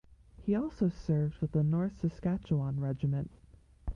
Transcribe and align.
He 0.41 0.55
also 0.55 0.89
served 0.89 1.37
with 1.41 1.51
the 1.51 1.61
North 1.63 1.99
Saskatchewan 1.99 2.79
Regiment. 2.79 3.29